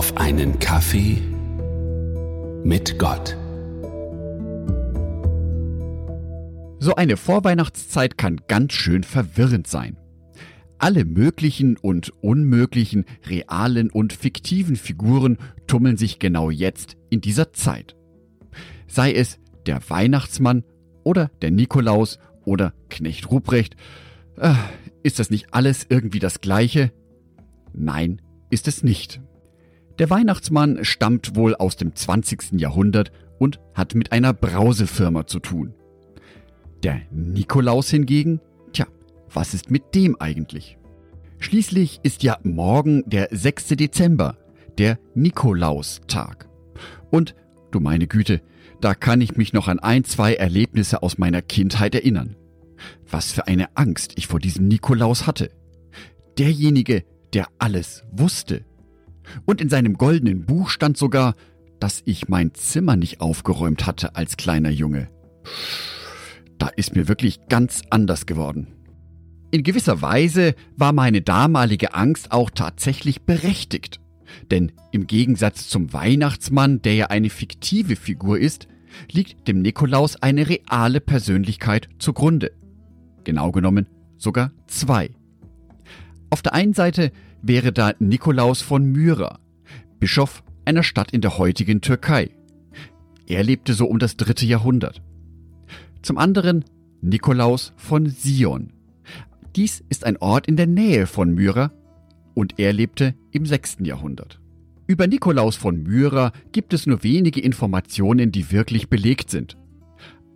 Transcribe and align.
auf 0.00 0.16
einen 0.16 0.58
Kaffee 0.58 1.18
mit 2.64 2.98
Gott. 2.98 3.36
So 6.78 6.94
eine 6.94 7.18
Vorweihnachtszeit 7.18 8.16
kann 8.16 8.40
ganz 8.48 8.72
schön 8.72 9.02
verwirrend 9.02 9.66
sein. 9.66 9.98
Alle 10.78 11.04
möglichen 11.04 11.76
und 11.76 12.14
unmöglichen, 12.22 13.04
realen 13.26 13.90
und 13.90 14.14
fiktiven 14.14 14.76
Figuren 14.76 15.36
tummeln 15.66 15.98
sich 15.98 16.18
genau 16.18 16.48
jetzt 16.48 16.96
in 17.10 17.20
dieser 17.20 17.52
Zeit. 17.52 17.94
Sei 18.86 19.12
es 19.12 19.38
der 19.66 19.82
Weihnachtsmann 19.90 20.64
oder 21.04 21.30
der 21.42 21.50
Nikolaus 21.50 22.18
oder 22.46 22.72
Knecht 22.88 23.30
Ruprecht. 23.30 23.76
Äh, 24.38 24.54
ist 25.02 25.18
das 25.18 25.28
nicht 25.28 25.52
alles 25.52 25.84
irgendwie 25.90 26.20
das 26.20 26.40
gleiche? 26.40 26.90
Nein, 27.74 28.22
ist 28.48 28.66
es 28.66 28.82
nicht. 28.82 29.20
Der 30.00 30.08
Weihnachtsmann 30.08 30.82
stammt 30.82 31.36
wohl 31.36 31.54
aus 31.54 31.76
dem 31.76 31.94
20. 31.94 32.52
Jahrhundert 32.58 33.12
und 33.38 33.60
hat 33.74 33.94
mit 33.94 34.12
einer 34.12 34.32
Brausefirma 34.32 35.26
zu 35.26 35.40
tun. 35.40 35.74
Der 36.82 37.02
Nikolaus 37.10 37.90
hingegen, 37.90 38.40
tja, 38.72 38.86
was 39.30 39.52
ist 39.52 39.70
mit 39.70 39.94
dem 39.94 40.18
eigentlich? 40.18 40.78
Schließlich 41.38 42.00
ist 42.02 42.22
ja 42.22 42.38
morgen 42.44 43.02
der 43.10 43.28
6. 43.30 43.68
Dezember, 43.76 44.38
der 44.78 44.98
Nikolaustag. 45.14 46.48
Und, 47.10 47.34
du 47.70 47.78
meine 47.78 48.06
Güte, 48.06 48.40
da 48.80 48.94
kann 48.94 49.20
ich 49.20 49.36
mich 49.36 49.52
noch 49.52 49.68
an 49.68 49.80
ein, 49.80 50.04
zwei 50.04 50.32
Erlebnisse 50.32 51.02
aus 51.02 51.18
meiner 51.18 51.42
Kindheit 51.42 51.94
erinnern. 51.94 52.36
Was 53.10 53.32
für 53.32 53.46
eine 53.46 53.76
Angst 53.76 54.14
ich 54.16 54.28
vor 54.28 54.40
diesem 54.40 54.66
Nikolaus 54.66 55.26
hatte. 55.26 55.50
Derjenige, 56.38 57.04
der 57.34 57.48
alles 57.58 58.02
wusste. 58.10 58.64
Und 59.44 59.60
in 59.60 59.68
seinem 59.68 59.94
goldenen 59.94 60.44
Buch 60.46 60.68
stand 60.70 60.96
sogar, 60.96 61.34
dass 61.78 62.02
ich 62.04 62.28
mein 62.28 62.54
Zimmer 62.54 62.96
nicht 62.96 63.20
aufgeräumt 63.20 63.86
hatte 63.86 64.16
als 64.16 64.36
kleiner 64.36 64.70
Junge. 64.70 65.08
Da 66.58 66.68
ist 66.68 66.94
mir 66.94 67.08
wirklich 67.08 67.48
ganz 67.48 67.82
anders 67.90 68.26
geworden. 68.26 68.66
In 69.50 69.62
gewisser 69.62 70.00
Weise 70.02 70.54
war 70.76 70.92
meine 70.92 71.22
damalige 71.22 71.94
Angst 71.94 72.30
auch 72.30 72.50
tatsächlich 72.50 73.22
berechtigt. 73.22 74.00
Denn 74.50 74.72
im 74.92 75.06
Gegensatz 75.06 75.68
zum 75.68 75.92
Weihnachtsmann, 75.92 76.82
der 76.82 76.94
ja 76.94 77.06
eine 77.06 77.30
fiktive 77.30 77.96
Figur 77.96 78.38
ist, 78.38 78.68
liegt 79.10 79.48
dem 79.48 79.60
Nikolaus 79.60 80.16
eine 80.16 80.48
reale 80.48 81.00
Persönlichkeit 81.00 81.88
zugrunde. 81.98 82.52
Genau 83.24 83.50
genommen 83.50 83.88
sogar 84.18 84.52
zwei. 84.66 85.10
Auf 86.30 86.42
der 86.42 86.54
einen 86.54 86.74
Seite 86.74 87.10
wäre 87.42 87.72
da 87.72 87.92
Nikolaus 87.98 88.62
von 88.62 88.84
Myra, 88.84 89.40
Bischof 89.98 90.44
einer 90.64 90.84
Stadt 90.84 91.10
in 91.10 91.20
der 91.20 91.38
heutigen 91.38 91.80
Türkei. 91.80 92.30
Er 93.26 93.42
lebte 93.42 93.74
so 93.74 93.86
um 93.86 93.98
das 93.98 94.16
dritte 94.16 94.46
Jahrhundert. 94.46 95.02
Zum 96.02 96.18
anderen 96.18 96.64
Nikolaus 97.02 97.72
von 97.76 98.06
Sion. 98.06 98.72
Dies 99.56 99.82
ist 99.88 100.04
ein 100.04 100.16
Ort 100.18 100.46
in 100.46 100.56
der 100.56 100.68
Nähe 100.68 101.06
von 101.06 101.34
Myra 101.34 101.72
und 102.34 102.58
er 102.58 102.72
lebte 102.72 103.14
im 103.32 103.44
sechsten 103.44 103.84
Jahrhundert. 103.84 104.40
Über 104.86 105.06
Nikolaus 105.06 105.56
von 105.56 105.82
Myra 105.82 106.32
gibt 106.52 106.72
es 106.72 106.86
nur 106.86 107.02
wenige 107.02 107.40
Informationen, 107.40 108.30
die 108.30 108.52
wirklich 108.52 108.88
belegt 108.88 109.30
sind. 109.30 109.56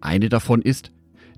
Eine 0.00 0.28
davon 0.28 0.62
ist, 0.62 0.90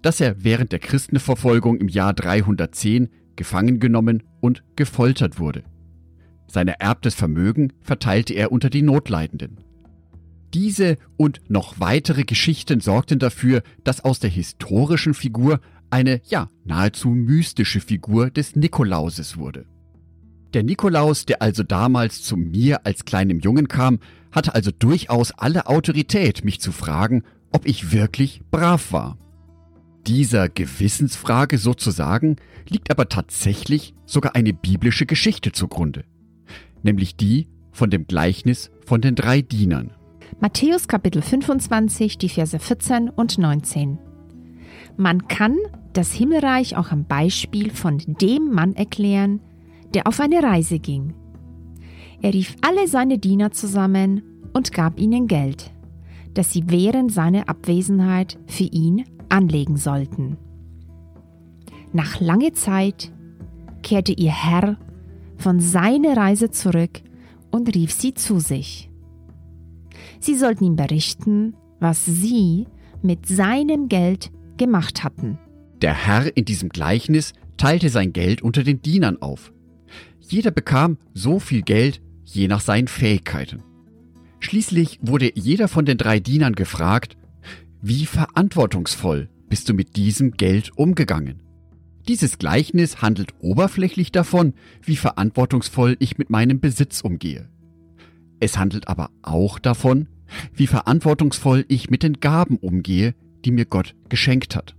dass 0.03 0.21
er 0.21 0.45
während 0.45 0.73
der 0.73 0.79
Christenverfolgung 0.79 1.79
im 1.79 1.89
Jahr 1.89 2.15
310 2.15 3.09
gefangen 3.37 3.81
genommen 3.81 4.23
und 4.47 4.63
gefoltert 4.77 5.39
wurde. 5.39 5.65
Sein 6.47 6.69
ererbtes 6.69 7.15
Vermögen 7.15 7.73
verteilte 7.83 8.33
er 8.33 8.53
unter 8.53 8.71
die 8.71 8.83
Notleidenden. 8.83 9.59
Diese 10.55 10.97
und 11.17 11.41
noch 11.49 11.81
weitere 11.81 12.23
Geschichten 12.23 12.81
sorgten 12.81 13.19
dafür, 13.19 13.63
dass 13.85 14.05
aus 14.05 14.21
der 14.21 14.31
historischen 14.31 15.13
Figur 15.13 15.61
eine, 15.91 16.21
ja, 16.25 16.49
nahezu 16.65 17.11
mystische 17.11 17.81
Figur 17.81 18.31
des 18.31 18.57
Nikolauses 18.57 19.37
wurde. 19.37 19.67
Der 20.55 20.63
Nikolaus, 20.63 21.27
der 21.27 21.43
also 21.43 21.63
damals 21.63 22.23
zu 22.23 22.37
mir 22.37 22.87
als 22.87 23.05
kleinem 23.05 23.41
Jungen 23.41 23.69
kam, 23.69 23.99
hatte 24.31 24.55
also 24.55 24.71
durchaus 24.71 25.33
alle 25.33 25.67
Autorität, 25.67 26.45
mich 26.45 26.61
zu 26.61 26.73
fragen, 26.73 27.25
ob 27.53 27.67
ich 27.67 27.93
wirklich 27.93 28.41
brav 28.51 28.93
war. 28.93 29.19
Dieser 30.07 30.49
Gewissensfrage 30.49 31.59
sozusagen 31.59 32.37
liegt 32.69 32.93
aber 32.93 33.09
tatsächlich 33.09 33.93
sogar 34.05 34.37
eine 34.37 34.53
biblische 34.53 35.05
Geschichte 35.05 35.51
zugrunde, 35.51 36.05
nämlich 36.85 37.17
die 37.17 37.49
von 37.73 37.91
dem 37.91 38.07
Gleichnis 38.07 38.71
von 38.85 39.01
den 39.01 39.17
drei 39.17 39.43
Dienern. 39.43 39.91
Matthäus 40.39 40.87
Kapitel 40.87 41.23
25, 41.23 42.19
die 42.19 42.29
Verse 42.29 42.57
14 42.57 43.09
und 43.11 43.39
19. 43.39 43.99
Man 44.97 45.27
kann 45.27 45.57
das 45.93 46.13
Himmelreich 46.13 46.77
auch 46.77 46.93
am 46.93 47.05
Beispiel 47.05 47.71
von 47.71 47.99
dem 47.99 48.53
Mann 48.53 48.75
erklären, 48.77 49.41
der 49.93 50.07
auf 50.07 50.21
eine 50.21 50.41
Reise 50.41 50.79
ging. 50.79 51.15
Er 52.23 52.33
rief 52.33 52.55
alle 52.61 52.87
seine 52.87 53.19
Diener 53.19 53.51
zusammen 53.51 54.23
und 54.53 54.73
gab 54.73 55.01
ihnen 55.01 55.27
Geld, 55.27 55.73
das 56.33 56.53
sie 56.53 56.65
während 56.69 57.11
seiner 57.11 57.49
Abwesenheit 57.49 58.39
für 58.47 58.65
ihn 58.65 59.05
anlegen 59.29 59.77
sollten. 59.77 60.37
Nach 61.93 62.21
langer 62.21 62.53
Zeit 62.53 63.13
kehrte 63.83 64.13
ihr 64.13 64.33
Herr 64.33 64.77
von 65.39 65.61
seiner 65.61 66.17
Reise 66.17 66.51
zurück 66.51 67.01
und 67.51 67.75
rief 67.75 67.93
sie 67.93 68.15
zu 68.15 68.41
sich. 68.41 68.91
Sie 70.21 70.35
sollten 70.35 70.65
ihm 70.65 70.77
berichten, 70.77 71.55
was 71.81 72.05
sie 72.05 72.67
mit 73.03 73.27
seinem 73.27 73.89
Geld 73.89 74.31
gemacht 74.57 75.05
hatten. 75.05 75.39
Der 75.83 75.95
Herr 75.95 76.37
in 76.37 76.45
diesem 76.45 76.69
Gleichnis 76.69 77.33
teilte 77.57 77.89
sein 77.89 78.13
Geld 78.13 78.43
unter 78.43 78.63
den 78.63 78.83
Dienern 78.83 79.21
auf. 79.21 79.53
Jeder 80.21 80.51
bekam 80.51 80.99
so 81.15 81.39
viel 81.39 81.63
Geld, 81.63 82.01
je 82.25 82.49
nach 82.49 82.61
seinen 82.61 82.89
Fähigkeiten. 82.89 83.63
Schließlich 84.41 84.99
wurde 85.03 85.31
jeder 85.35 85.69
von 85.69 85.85
den 85.85 85.99
drei 85.99 86.19
Dienern 86.21 86.55
gefragt, 86.55 87.17
wie 87.89 88.05
verantwortungsvoll 88.05 89.29
bist 89.49 89.69
du 89.69 89.73
mit 89.73 89.95
diesem 89.95 90.33
Geld 90.33 90.77
umgegangen? 90.77 91.41
Dieses 92.09 92.39
Gleichnis 92.39 93.01
handelt 93.01 93.35
oberflächlich 93.39 94.11
davon, 94.11 94.55
wie 94.83 94.97
verantwortungsvoll 94.97 95.97
ich 96.01 96.19
mit 96.19 96.29
meinem 96.29 96.59
Besitz 96.59 97.01
umgehe. 97.03 97.49
Es 98.41 98.59
handelt 98.59 98.89
aber 98.89 99.11
auch 99.23 99.61
davon, 99.61 100.09
wie 100.53 100.67
verantwortungsvoll 100.67 101.65
ich 101.69 101.89
mit 101.89 102.03
den 102.03 102.15
Gaben 102.15 102.57
umgehe, 102.57 103.15
die 103.45 103.53
mir 103.53 103.67
Gott 103.67 103.95
geschenkt 104.09 104.57
hat. 104.57 104.75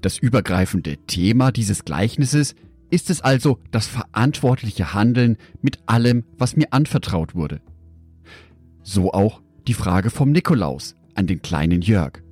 Das 0.00 0.16
übergreifende 0.16 0.98
Thema 1.08 1.50
dieses 1.50 1.84
Gleichnisses 1.84 2.54
ist 2.88 3.10
es 3.10 3.20
also 3.20 3.58
das 3.72 3.88
verantwortliche 3.88 4.94
Handeln 4.94 5.38
mit 5.60 5.80
allem, 5.86 6.22
was 6.38 6.54
mir 6.54 6.72
anvertraut 6.72 7.34
wurde. 7.34 7.60
So 8.84 9.12
auch 9.12 9.42
die 9.66 9.74
Frage 9.74 10.10
vom 10.10 10.30
Nikolaus 10.30 10.94
an 11.14 11.26
den 11.26 11.42
kleinen 11.42 11.82
Jörg. 11.82 12.22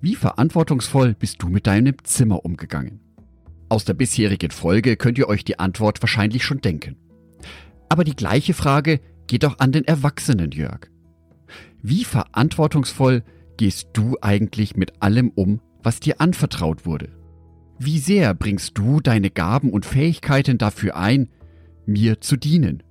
Wie 0.00 0.14
verantwortungsvoll 0.14 1.14
bist 1.14 1.42
du 1.42 1.48
mit 1.48 1.66
deinem 1.66 1.96
Zimmer 2.04 2.44
umgegangen? 2.44 3.00
Aus 3.68 3.84
der 3.84 3.94
bisherigen 3.94 4.50
Folge 4.50 4.96
könnt 4.96 5.18
ihr 5.18 5.28
euch 5.28 5.44
die 5.44 5.58
Antwort 5.58 6.02
wahrscheinlich 6.02 6.44
schon 6.44 6.60
denken. 6.60 6.96
Aber 7.88 8.04
die 8.04 8.16
gleiche 8.16 8.54
Frage 8.54 9.00
geht 9.26 9.44
auch 9.44 9.58
an 9.58 9.72
den 9.72 9.84
erwachsenen 9.84 10.50
Jörg. 10.50 10.90
Wie 11.82 12.04
verantwortungsvoll 12.04 13.22
gehst 13.56 13.88
du 13.92 14.16
eigentlich 14.20 14.76
mit 14.76 15.02
allem 15.02 15.30
um, 15.34 15.60
was 15.82 16.00
dir 16.00 16.20
anvertraut 16.20 16.86
wurde? 16.86 17.10
Wie 17.78 17.98
sehr 17.98 18.34
bringst 18.34 18.78
du 18.78 19.00
deine 19.00 19.30
Gaben 19.30 19.70
und 19.70 19.86
Fähigkeiten 19.86 20.58
dafür 20.58 20.96
ein, 20.96 21.28
mir 21.86 22.20
zu 22.20 22.36
dienen? 22.36 22.82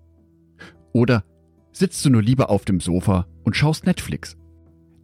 Oder 0.91 1.23
sitzt 1.71 2.03
du 2.05 2.09
nur 2.09 2.21
lieber 2.21 2.49
auf 2.49 2.65
dem 2.65 2.79
Sofa 2.79 3.27
und 3.43 3.55
schaust 3.55 3.85
Netflix? 3.85 4.37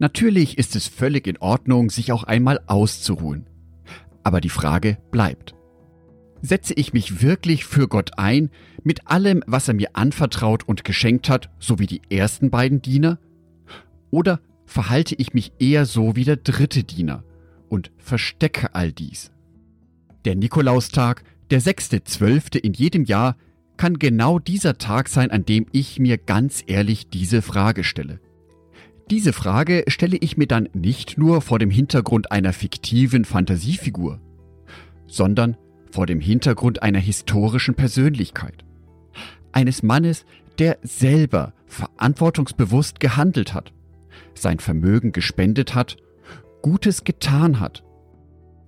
Natürlich 0.00 0.56
ist 0.56 0.76
es 0.76 0.88
völlig 0.88 1.26
in 1.26 1.36
Ordnung, 1.36 1.90
sich 1.90 2.10
auch 2.10 2.24
einmal 2.24 2.58
auszuruhen. 2.66 3.46
Aber 4.24 4.40
die 4.40 4.48
Frage 4.48 4.96
bleibt. 5.10 5.54
Setze 6.40 6.72
ich 6.72 6.94
mich 6.94 7.20
wirklich 7.20 7.66
für 7.66 7.86
Gott 7.86 8.12
ein, 8.16 8.48
mit 8.82 9.08
allem, 9.08 9.44
was 9.46 9.68
er 9.68 9.74
mir 9.74 9.90
anvertraut 9.92 10.66
und 10.66 10.84
geschenkt 10.84 11.28
hat, 11.28 11.50
so 11.58 11.78
wie 11.78 11.86
die 11.86 12.00
ersten 12.08 12.48
beiden 12.48 12.80
Diener? 12.80 13.18
Oder 14.10 14.40
verhalte 14.64 15.14
ich 15.16 15.34
mich 15.34 15.52
eher 15.58 15.84
so 15.84 16.16
wie 16.16 16.24
der 16.24 16.36
dritte 16.36 16.82
Diener 16.82 17.22
und 17.68 17.92
verstecke 17.98 18.74
all 18.74 18.92
dies? 18.92 19.30
Der 20.24 20.34
Nikolaustag, 20.34 21.24
der 21.50 21.60
sechste 21.60 22.04
Zwölfte 22.04 22.58
in 22.58 22.72
jedem 22.72 23.04
Jahr, 23.04 23.36
kann 23.76 23.98
genau 23.98 24.38
dieser 24.38 24.78
Tag 24.78 25.10
sein, 25.10 25.30
an 25.30 25.44
dem 25.44 25.66
ich 25.72 25.98
mir 25.98 26.16
ganz 26.16 26.64
ehrlich 26.66 27.10
diese 27.10 27.42
Frage 27.42 27.84
stelle. 27.84 28.18
Diese 29.10 29.32
Frage 29.32 29.82
stelle 29.88 30.16
ich 30.16 30.36
mir 30.36 30.46
dann 30.46 30.68
nicht 30.72 31.18
nur 31.18 31.40
vor 31.40 31.58
dem 31.58 31.70
Hintergrund 31.70 32.30
einer 32.30 32.52
fiktiven 32.52 33.24
Fantasiefigur, 33.24 34.20
sondern 35.08 35.56
vor 35.90 36.06
dem 36.06 36.20
Hintergrund 36.20 36.84
einer 36.84 37.00
historischen 37.00 37.74
Persönlichkeit. 37.74 38.64
eines 39.52 39.82
Mannes, 39.82 40.26
der 40.60 40.78
selber 40.82 41.54
verantwortungsbewusst 41.66 43.00
gehandelt 43.00 43.52
hat, 43.52 43.72
sein 44.34 44.60
Vermögen 44.60 45.10
gespendet 45.10 45.74
hat, 45.74 45.96
Gutes 46.62 47.02
getan 47.02 47.58
hat, 47.58 47.82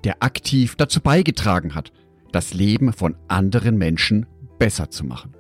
der 0.03 0.25
aktiv 0.25 0.75
dazu 0.75 1.01
beigetragen 1.01 1.77
hat, 1.77 1.93
das 2.33 2.53
Leben 2.53 2.93
von 2.93 3.15
anderen 3.29 3.79
Menschen 3.79 4.27
besser 4.59 4.91
zu 4.91 5.05
machen. 5.07 5.35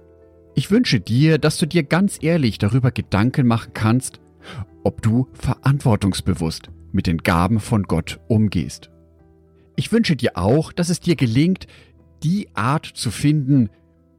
Ich 0.54 0.70
wünsche 0.70 1.00
dir, 1.00 1.38
dass 1.38 1.58
du 1.58 1.66
dir 1.66 1.82
ganz 1.82 2.18
ehrlich 2.22 2.58
darüber 2.58 2.92
Gedanken 2.92 3.48
machen 3.48 3.72
kannst, 3.74 4.20
ob 4.84 5.02
du 5.02 5.28
verantwortungsbewusst 5.32 6.70
mit 6.92 7.06
den 7.06 7.18
Gaben 7.18 7.60
von 7.60 7.84
Gott 7.84 8.20
umgehst. 8.28 8.90
Ich 9.76 9.92
wünsche 9.92 10.16
dir 10.16 10.32
auch, 10.36 10.72
dass 10.72 10.88
es 10.88 11.00
dir 11.00 11.16
gelingt, 11.16 11.66
die 12.22 12.48
Art 12.54 12.86
zu 12.86 13.10
finden, 13.10 13.70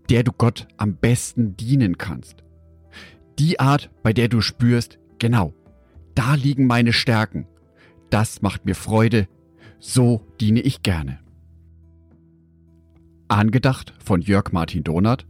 der 0.09 0.23
du 0.23 0.31
Gott 0.31 0.67
am 0.77 0.95
besten 0.95 1.55
dienen 1.55 1.97
kannst. 1.97 2.43
Die 3.39 3.59
Art, 3.59 3.89
bei 4.03 4.13
der 4.13 4.27
du 4.27 4.41
spürst, 4.41 4.99
genau, 5.19 5.53
da 6.15 6.35
liegen 6.35 6.67
meine 6.67 6.93
Stärken. 6.93 7.47
Das 8.09 8.41
macht 8.41 8.65
mir 8.65 8.75
Freude. 8.75 9.27
So 9.79 10.21
diene 10.39 10.61
ich 10.61 10.83
gerne. 10.83 11.19
Angedacht 13.27 13.93
von 14.03 14.21
Jörg 14.21 14.51
Martin 14.51 14.83
Donath. 14.83 15.25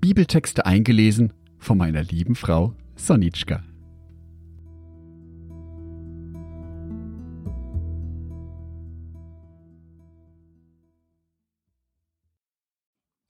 Bibeltexte 0.00 0.64
eingelesen 0.64 1.32
von 1.58 1.76
meiner 1.76 2.04
lieben 2.04 2.36
Frau 2.36 2.74
Sonitschka. 2.94 3.64